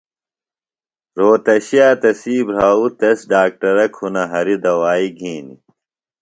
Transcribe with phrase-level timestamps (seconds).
[1.17, 5.59] رھوتشیہ تسی بھراؤ تس ڈاکٹرہ کُھنہ ہریۡ دوائی گِھینیۡ۔